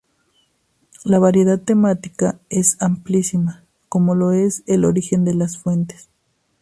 La 1.05 1.19
variedad 1.19 1.59
temática 1.61 2.39
es 2.49 2.75
amplísima, 2.81 3.63
como 3.87 4.15
lo 4.15 4.31
es 4.31 4.63
el 4.65 4.83
origen 4.83 5.25
de 5.25 5.35
las 5.35 5.59
fuentes. 5.59 6.09